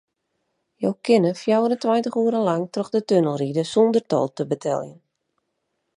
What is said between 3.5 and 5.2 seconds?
sûnder tol te beteljen.